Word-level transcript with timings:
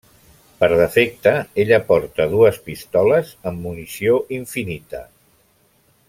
Per 0.61 0.67
defecte 0.79 1.33
ella 1.65 1.77
porta 1.91 2.27
dues 2.33 2.57
pistoles 2.71 3.35
amb 3.51 3.61
munició 3.67 4.17
infinita. 4.43 5.03